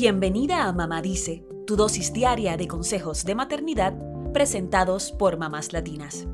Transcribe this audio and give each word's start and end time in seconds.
Bienvenida 0.00 0.68
a 0.68 0.72
Mamá 0.72 1.02
Dice, 1.02 1.44
tu 1.66 1.74
dosis 1.74 2.12
diaria 2.12 2.56
de 2.56 2.68
consejos 2.68 3.24
de 3.24 3.34
maternidad 3.34 3.98
presentados 4.32 5.10
por 5.10 5.38
mamás 5.38 5.72
latinas. 5.72 6.28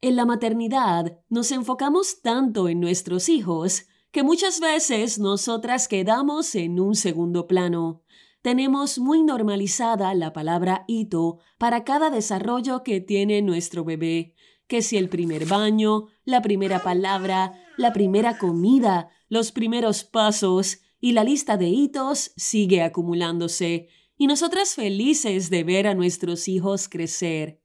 En 0.00 0.16
la 0.16 0.24
maternidad 0.24 1.18
nos 1.28 1.52
enfocamos 1.52 2.22
tanto 2.22 2.66
en 2.70 2.80
nuestros 2.80 3.28
hijos 3.28 3.88
que 4.10 4.22
muchas 4.22 4.58
veces 4.60 5.18
nosotras 5.18 5.86
quedamos 5.86 6.54
en 6.54 6.80
un 6.80 6.94
segundo 6.94 7.46
plano. 7.46 8.00
Tenemos 8.40 8.98
muy 8.98 9.22
normalizada 9.22 10.14
la 10.14 10.32
palabra 10.32 10.86
hito 10.88 11.40
para 11.58 11.84
cada 11.84 12.08
desarrollo 12.08 12.82
que 12.82 13.02
tiene 13.02 13.42
nuestro 13.42 13.84
bebé, 13.84 14.34
que 14.66 14.82
si 14.82 14.96
el 14.96 15.08
primer 15.08 15.46
baño, 15.46 16.08
la 16.24 16.42
primera 16.42 16.82
palabra, 16.82 17.52
la 17.76 17.92
primera 17.92 18.38
comida, 18.38 19.08
los 19.28 19.52
primeros 19.52 20.04
pasos 20.04 20.80
y 21.00 21.12
la 21.12 21.24
lista 21.24 21.56
de 21.56 21.68
hitos 21.68 22.32
sigue 22.36 22.82
acumulándose, 22.82 23.88
y 24.16 24.26
nosotras 24.26 24.74
felices 24.74 25.50
de 25.50 25.64
ver 25.64 25.86
a 25.86 25.94
nuestros 25.94 26.48
hijos 26.48 26.88
crecer. 26.88 27.60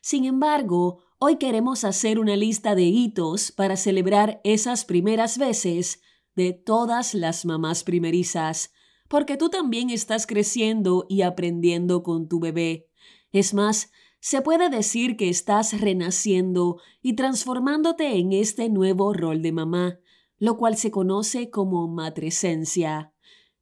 Sin 0.00 0.24
embargo, 0.24 1.00
hoy 1.18 1.36
queremos 1.36 1.84
hacer 1.84 2.18
una 2.18 2.36
lista 2.36 2.74
de 2.74 2.84
hitos 2.84 3.52
para 3.52 3.76
celebrar 3.76 4.40
esas 4.44 4.84
primeras 4.84 5.38
veces 5.38 6.00
de 6.34 6.52
todas 6.52 7.14
las 7.14 7.44
mamás 7.44 7.82
primerizas, 7.82 8.72
porque 9.08 9.36
tú 9.36 9.48
también 9.48 9.90
estás 9.90 10.26
creciendo 10.26 11.06
y 11.08 11.22
aprendiendo 11.22 12.02
con 12.02 12.28
tu 12.28 12.40
bebé. 12.40 12.88
Es 13.32 13.54
más, 13.54 13.90
se 14.20 14.42
puede 14.42 14.70
decir 14.70 15.16
que 15.16 15.28
estás 15.28 15.80
renaciendo 15.80 16.80
y 17.02 17.14
transformándote 17.14 18.16
en 18.16 18.32
este 18.32 18.68
nuevo 18.68 19.12
rol 19.12 19.42
de 19.42 19.52
mamá, 19.52 20.00
lo 20.38 20.56
cual 20.56 20.76
se 20.76 20.90
conoce 20.90 21.50
como 21.50 21.88
matresencia. 21.88 23.12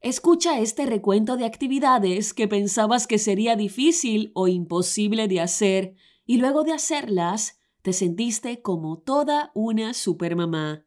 Escucha 0.01 0.59
este 0.59 0.85
recuento 0.85 1.37
de 1.37 1.45
actividades 1.45 2.33
que 2.33 2.47
pensabas 2.47 3.07
que 3.07 3.17
sería 3.17 3.55
difícil 3.55 4.31
o 4.35 4.47
imposible 4.47 5.27
de 5.27 5.41
hacer 5.41 5.95
y 6.25 6.37
luego 6.37 6.63
de 6.63 6.73
hacerlas 6.73 7.59
te 7.81 7.93
sentiste 7.93 8.61
como 8.61 8.97
toda 8.97 9.51
una 9.53 9.93
supermamá. 9.93 10.85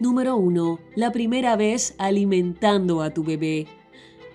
Número 0.00 0.36
1. 0.36 0.80
La 0.96 1.12
primera 1.12 1.56
vez 1.56 1.94
alimentando 1.98 3.00
a 3.00 3.14
tu 3.14 3.24
bebé. 3.24 3.66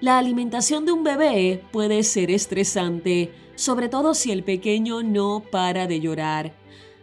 La 0.01 0.17
alimentación 0.17 0.85
de 0.85 0.93
un 0.93 1.03
bebé 1.03 1.61
puede 1.73 2.03
ser 2.03 2.31
estresante, 2.31 3.33
sobre 3.55 3.89
todo 3.89 4.13
si 4.13 4.31
el 4.31 4.43
pequeño 4.43 5.03
no 5.03 5.43
para 5.51 5.87
de 5.87 5.99
llorar. 5.99 6.53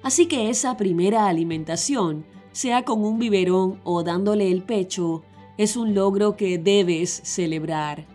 Así 0.02 0.26
que 0.26 0.48
esa 0.48 0.78
primera 0.78 1.28
alimentación, 1.28 2.24
sea 2.52 2.86
con 2.86 3.04
un 3.04 3.18
biberón 3.18 3.80
o 3.84 4.02
dándole 4.02 4.50
el 4.50 4.62
pecho, 4.62 5.24
es 5.58 5.76
un 5.76 5.94
logro 5.94 6.38
que 6.38 6.56
debes 6.56 7.10
celebrar. 7.10 8.06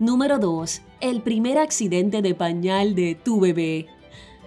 Número 0.00 0.40
2. 0.40 0.82
El 1.00 1.22
primer 1.22 1.58
accidente 1.58 2.22
de 2.22 2.34
pañal 2.34 2.96
de 2.96 3.14
tu 3.14 3.38
bebé. 3.38 3.86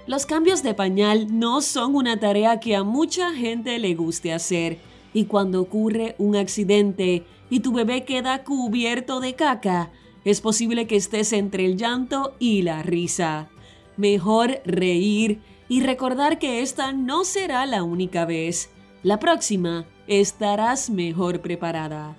Los 0.08 0.26
cambios 0.26 0.62
de 0.62 0.74
pañal 0.74 1.40
no 1.40 1.62
son 1.62 1.96
una 1.96 2.20
tarea 2.20 2.60
que 2.60 2.76
a 2.76 2.84
mucha 2.84 3.34
gente 3.34 3.80
le 3.80 3.96
guste 3.96 4.34
hacer, 4.34 4.80
y 5.14 5.26
cuando 5.26 5.62
ocurre 5.62 6.16
un 6.18 6.36
accidente 6.36 7.26
y 7.50 7.60
tu 7.60 7.72
bebé 7.72 8.04
queda 8.04 8.44
cubierto 8.44 9.20
de 9.20 9.36
caca, 9.36 9.92
es 10.26 10.42
posible 10.42 10.88
que 10.88 10.96
estés 10.96 11.34
entre 11.34 11.66
el 11.66 11.78
llanto 11.78 12.36
y 12.40 12.62
la 12.62 12.82
risa. 12.82 13.50
Mejor 13.98 14.62
reír 14.66 15.42
y 15.70 15.82
recordar 15.82 16.40
que 16.40 16.62
esta 16.62 16.94
no 16.94 17.26
será 17.26 17.66
la 17.66 17.84
única 17.84 18.26
vez. 18.26 18.70
La 19.04 19.20
próxima 19.20 19.86
estarás 20.08 20.90
mejor 20.90 21.42
preparada. 21.42 22.16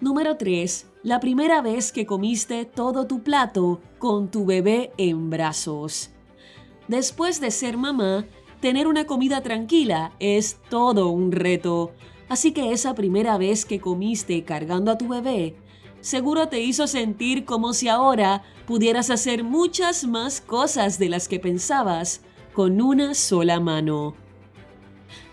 Número 0.00 0.36
3. 0.36 0.86
La 1.02 1.20
primera 1.20 1.60
vez 1.62 1.92
que 1.92 2.06
comiste 2.06 2.64
todo 2.64 3.06
tu 3.06 3.22
plato 3.22 3.80
con 3.98 4.30
tu 4.30 4.44
bebé 4.44 4.92
en 4.98 5.30
brazos. 5.30 6.10
Después 6.88 7.40
de 7.40 7.50
ser 7.50 7.76
mamá, 7.76 8.26
tener 8.60 8.86
una 8.86 9.06
comida 9.06 9.42
tranquila 9.42 10.12
es 10.18 10.58
todo 10.68 11.08
un 11.08 11.32
reto. 11.32 11.92
Así 12.28 12.52
que 12.52 12.72
esa 12.72 12.94
primera 12.94 13.38
vez 13.38 13.64
que 13.64 13.80
comiste 13.80 14.44
cargando 14.44 14.90
a 14.90 14.98
tu 14.98 15.08
bebé, 15.08 15.56
seguro 16.00 16.48
te 16.48 16.60
hizo 16.60 16.86
sentir 16.86 17.44
como 17.44 17.72
si 17.72 17.88
ahora 17.88 18.42
pudieras 18.66 19.10
hacer 19.10 19.44
muchas 19.44 20.06
más 20.06 20.40
cosas 20.40 20.98
de 20.98 21.08
las 21.08 21.28
que 21.28 21.38
pensabas 21.38 22.22
con 22.52 22.80
una 22.80 23.14
sola 23.14 23.60
mano. 23.60 24.14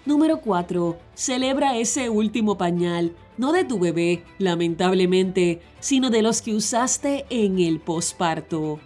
Número 0.06 0.42
4. 0.42 0.98
Celebra 1.16 1.78
ese 1.78 2.10
último 2.10 2.58
pañal, 2.58 3.16
no 3.38 3.54
de 3.54 3.64
tu 3.64 3.80
bebé, 3.80 4.24
lamentablemente, 4.38 5.62
sino 5.80 6.10
de 6.10 6.22
los 6.22 6.42
que 6.42 6.54
usaste 6.54 7.26
en 7.30 7.60
el 7.60 7.80
posparto. 7.80 8.80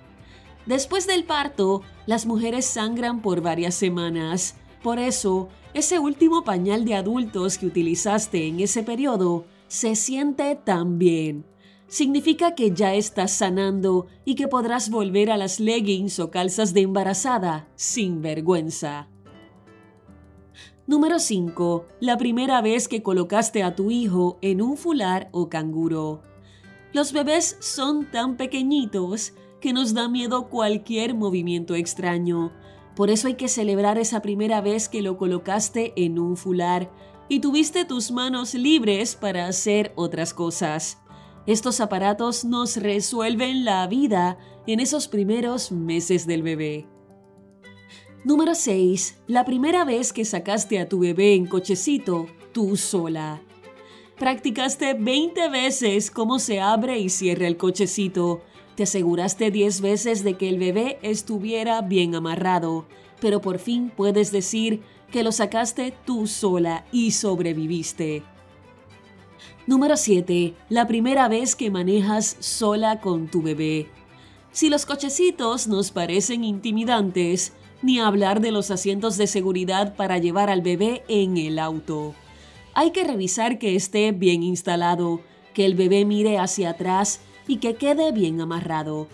Después 0.68 1.08
del 1.08 1.24
parto, 1.24 1.82
las 2.06 2.26
mujeres 2.26 2.66
sangran 2.66 3.22
por 3.22 3.40
varias 3.42 3.74
semanas. 3.74 4.56
Por 4.84 5.00
eso, 5.00 5.48
ese 5.74 5.98
último 5.98 6.44
pañal 6.44 6.84
de 6.84 6.96
adultos 6.96 7.58
que 7.58 7.68
utilizaste 7.68 8.48
en 8.48 8.60
ese 8.60 8.84
periodo 8.84 9.46
se 9.70 9.96
siente 9.96 10.56
tan 10.56 11.00
bien. 11.00 11.46
Significa 11.88 12.54
que 12.54 12.72
ya 12.72 12.96
estás 12.96 13.32
sanando 13.32 14.08
y 14.26 14.36
que 14.36 14.50
podrás 14.50 14.90
volver 14.90 15.32
a 15.32 15.38
las 15.38 15.62
leggings 15.62 16.20
o 16.20 16.32
calzas 16.32 16.74
de 16.74 16.82
embarazada 16.82 17.70
sin 17.76 18.22
vergüenza. 18.22 19.08
Número 20.86 21.20
5. 21.20 21.86
La 22.02 22.18
primera 22.18 22.62
vez 22.62 22.90
que 22.90 23.02
colocaste 23.02 23.64
a 23.64 23.74
tu 23.74 23.90
hijo 23.90 24.38
en 24.42 24.62
un 24.62 24.76
fular 24.76 25.30
o 25.32 25.48
canguro. 25.48 26.24
Los 26.92 27.14
bebés 27.14 27.58
son 27.62 28.12
tan 28.12 28.36
pequeñitos 28.36 29.34
que 29.60 29.74
nos 29.74 29.94
da 29.94 30.08
miedo 30.08 30.50
cualquier 30.50 31.16
movimiento 31.16 31.76
extraño. 31.76 32.52
Por 32.96 33.10
eso 33.10 33.28
hay 33.28 33.36
que 33.36 33.48
celebrar 33.48 33.98
esa 33.98 34.22
primera 34.22 34.62
vez 34.62 34.90
que 34.90 35.02
lo 35.02 35.18
colocaste 35.18 35.94
en 35.96 36.20
un 36.20 36.38
fular 36.38 36.92
y 37.30 37.40
tuviste 37.40 37.86
tus 37.86 38.12
manos 38.12 38.54
libres 38.54 39.16
para 39.16 39.48
hacer 39.48 39.94
otras 39.96 40.34
cosas. 40.34 41.00
Estos 41.46 41.80
aparatos 41.80 42.44
nos 42.44 42.78
resuelven 42.78 43.66
la 43.66 43.88
vida 43.88 44.38
en 44.66 44.80
esos 44.80 45.08
primeros 45.08 45.72
meses 45.72 46.28
del 46.28 46.44
bebé. 46.44 46.88
Número 48.24 48.56
6. 48.56 49.22
La 49.28 49.46
primera 49.46 49.86
vez 49.86 50.12
que 50.12 50.26
sacaste 50.26 50.80
a 50.80 50.90
tu 50.90 51.00
bebé 51.00 51.36
en 51.36 51.46
cochecito, 51.46 52.28
tú 52.52 52.76
sola. 52.76 53.42
Practicaste 54.18 54.96
20 54.96 55.48
veces 55.50 56.12
cómo 56.12 56.40
se 56.40 56.60
abre 56.60 57.00
y 57.00 57.10
cierra 57.10 57.48
el 57.48 57.56
cochecito 57.56 58.42
te 58.78 58.84
aseguraste 58.84 59.50
10 59.50 59.82
veces 59.82 60.24
de 60.24 60.36
que 60.36 60.50
el 60.50 60.60
bebé 60.60 61.00
estuviera 61.02 61.82
bien 61.82 62.14
amarrado, 62.14 62.86
pero 63.20 63.42
por 63.42 63.58
fin 63.58 63.90
puedes 63.90 64.32
decir 64.32 64.84
que 65.12 65.24
lo 65.24 65.32
sacaste 65.32 65.96
tú 66.06 66.28
sola 66.28 66.86
y 66.92 67.10
sobreviviste. 67.10 68.22
Número 69.66 69.98
7. 69.98 70.54
La 70.70 70.86
primera 70.86 71.28
vez 71.28 71.56
que 71.56 71.72
manejas 71.72 72.38
sola 72.40 73.02
con 73.02 73.28
tu 73.30 73.42
bebé. 73.42 73.88
Si 74.52 74.70
los 74.70 74.86
cochecitos 74.86 75.68
nos 75.68 75.90
parecen 75.90 76.44
intimidantes, 76.44 77.54
ni 77.82 77.98
hablar 77.98 78.42
de 78.42 78.52
los 78.52 78.70
asientos 78.70 79.18
de 79.18 79.26
seguridad 79.26 79.96
para 79.96 80.20
llevar 80.20 80.52
al 80.52 80.62
bebé 80.62 81.04
en 81.08 81.38
el 81.38 81.58
auto. 81.58 82.14
Hay 82.76 82.92
que 82.92 83.04
revisar 83.04 83.58
que 83.58 83.76
esté 83.76 84.12
bien 84.12 84.44
instalado, 84.44 85.22
que 85.56 85.66
el 85.66 85.74
bebé 85.74 86.06
mire 86.06 86.38
hacia 86.38 86.70
atrás 86.70 87.22
y 87.48 87.58
que 87.58 87.76
quede 87.76 88.12
bien 88.12 88.42
amarrado. 88.42 89.08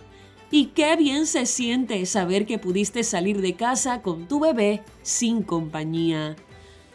Y 0.51 0.67
qué 0.67 0.95
bien 0.95 1.25
se 1.25 1.45
siente 1.45 2.05
saber 2.05 2.45
que 2.45 2.59
pudiste 2.59 3.03
salir 3.03 3.41
de 3.41 3.55
casa 3.55 4.01
con 4.01 4.27
tu 4.27 4.39
bebé 4.39 4.83
sin 5.01 5.41
compañía. 5.41 6.35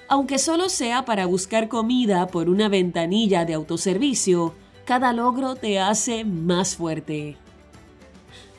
Aunque 0.08 0.38
solo 0.38 0.68
sea 0.68 1.04
para 1.04 1.26
buscar 1.26 1.68
comida 1.68 2.28
por 2.28 2.48
una 2.48 2.68
ventanilla 2.68 3.44
de 3.44 3.54
autoservicio, 3.54 4.54
cada 4.84 5.12
logro 5.12 5.54
te 5.54 5.78
hace 5.80 6.24
más 6.24 6.76
fuerte. 6.76 7.36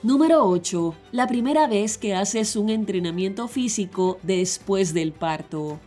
Número 0.04 0.46
8. 0.46 0.96
La 1.12 1.28
primera 1.28 1.68
vez 1.68 1.98
que 1.98 2.14
haces 2.14 2.56
un 2.56 2.70
entrenamiento 2.70 3.48
físico 3.48 4.20
después 4.22 4.94
del 4.94 5.12
parto. 5.12 5.80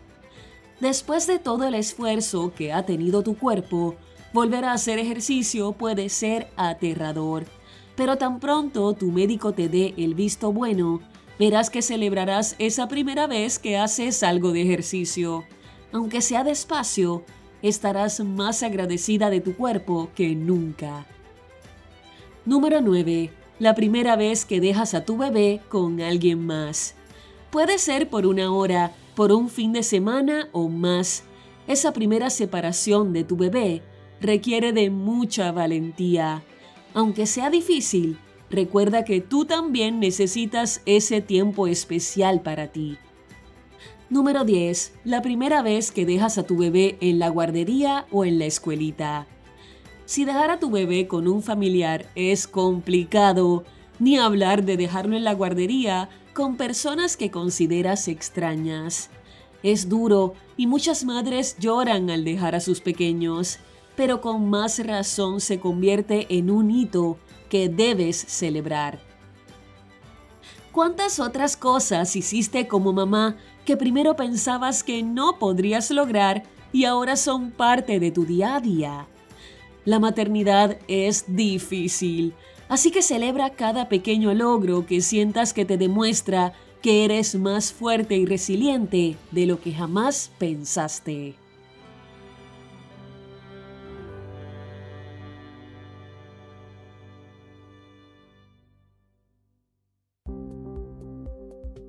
Después 0.80 1.26
de 1.28 1.38
todo 1.38 1.64
el 1.64 1.74
esfuerzo 1.74 2.52
que 2.54 2.72
ha 2.72 2.84
tenido 2.84 3.22
tu 3.22 3.38
cuerpo, 3.38 3.94
Volver 4.32 4.64
a 4.64 4.72
hacer 4.72 4.98
ejercicio 4.98 5.72
puede 5.72 6.08
ser 6.08 6.48
aterrador, 6.56 7.44
pero 7.96 8.16
tan 8.16 8.40
pronto 8.40 8.94
tu 8.94 9.12
médico 9.12 9.52
te 9.52 9.68
dé 9.68 9.92
el 9.98 10.14
visto 10.14 10.52
bueno, 10.52 11.00
verás 11.38 11.68
que 11.68 11.82
celebrarás 11.82 12.56
esa 12.58 12.88
primera 12.88 13.26
vez 13.26 13.58
que 13.58 13.76
haces 13.76 14.22
algo 14.22 14.52
de 14.52 14.62
ejercicio. 14.62 15.44
Aunque 15.92 16.22
sea 16.22 16.44
despacio, 16.44 17.24
estarás 17.60 18.20
más 18.20 18.62
agradecida 18.62 19.28
de 19.28 19.42
tu 19.42 19.54
cuerpo 19.54 20.08
que 20.14 20.34
nunca. 20.34 21.06
Número 22.46 22.80
9. 22.80 23.30
La 23.58 23.74
primera 23.74 24.16
vez 24.16 24.46
que 24.46 24.62
dejas 24.62 24.94
a 24.94 25.04
tu 25.04 25.18
bebé 25.18 25.60
con 25.68 26.00
alguien 26.00 26.46
más. 26.46 26.94
Puede 27.50 27.76
ser 27.76 28.08
por 28.08 28.26
una 28.26 28.50
hora, 28.50 28.92
por 29.14 29.30
un 29.30 29.50
fin 29.50 29.74
de 29.74 29.82
semana 29.82 30.48
o 30.52 30.70
más. 30.70 31.24
Esa 31.66 31.92
primera 31.92 32.30
separación 32.30 33.12
de 33.12 33.24
tu 33.24 33.36
bebé 33.36 33.82
requiere 34.22 34.72
de 34.72 34.90
mucha 34.90 35.52
valentía. 35.52 36.42
Aunque 36.94 37.26
sea 37.26 37.50
difícil, 37.50 38.18
recuerda 38.50 39.04
que 39.04 39.20
tú 39.20 39.44
también 39.44 39.98
necesitas 40.00 40.82
ese 40.86 41.20
tiempo 41.20 41.66
especial 41.66 42.40
para 42.40 42.68
ti. 42.68 42.98
Número 44.08 44.44
10. 44.44 44.92
La 45.04 45.22
primera 45.22 45.62
vez 45.62 45.90
que 45.90 46.06
dejas 46.06 46.38
a 46.38 46.42
tu 46.42 46.56
bebé 46.56 46.98
en 47.00 47.18
la 47.18 47.30
guardería 47.30 48.06
o 48.10 48.24
en 48.24 48.38
la 48.38 48.44
escuelita. 48.44 49.26
Si 50.04 50.24
dejar 50.24 50.50
a 50.50 50.58
tu 50.58 50.70
bebé 50.70 51.08
con 51.08 51.26
un 51.26 51.42
familiar 51.42 52.06
es 52.14 52.46
complicado, 52.46 53.64
ni 53.98 54.18
hablar 54.18 54.64
de 54.64 54.76
dejarlo 54.76 55.16
en 55.16 55.24
la 55.24 55.32
guardería 55.32 56.10
con 56.34 56.56
personas 56.56 57.16
que 57.16 57.30
consideras 57.30 58.08
extrañas. 58.08 59.10
Es 59.62 59.88
duro 59.88 60.34
y 60.56 60.66
muchas 60.66 61.04
madres 61.04 61.56
lloran 61.58 62.10
al 62.10 62.24
dejar 62.24 62.54
a 62.54 62.60
sus 62.60 62.80
pequeños, 62.80 63.60
pero 64.02 64.20
con 64.20 64.50
más 64.50 64.84
razón 64.84 65.40
se 65.40 65.60
convierte 65.60 66.26
en 66.28 66.50
un 66.50 66.72
hito 66.72 67.18
que 67.48 67.68
debes 67.68 68.16
celebrar. 68.16 68.98
¿Cuántas 70.72 71.20
otras 71.20 71.56
cosas 71.56 72.16
hiciste 72.16 72.66
como 72.66 72.92
mamá 72.92 73.36
que 73.64 73.76
primero 73.76 74.16
pensabas 74.16 74.82
que 74.82 75.04
no 75.04 75.38
podrías 75.38 75.92
lograr 75.92 76.42
y 76.72 76.84
ahora 76.84 77.14
son 77.14 77.52
parte 77.52 78.00
de 78.00 78.10
tu 78.10 78.24
día 78.24 78.56
a 78.56 78.60
día? 78.60 79.06
La 79.84 80.00
maternidad 80.00 80.78
es 80.88 81.26
difícil, 81.28 82.34
Así 82.68 82.90
que 82.90 83.02
celebra 83.02 83.50
cada 83.50 83.88
pequeño 83.88 84.34
logro 84.34 84.84
que 84.84 85.00
sientas 85.00 85.52
que 85.52 85.64
te 85.64 85.76
demuestra 85.76 86.54
que 86.80 87.04
eres 87.04 87.36
más 87.36 87.72
fuerte 87.72 88.16
y 88.16 88.26
resiliente 88.26 89.16
de 89.30 89.46
lo 89.46 89.60
que 89.60 89.72
jamás 89.72 90.32
pensaste. 90.38 91.36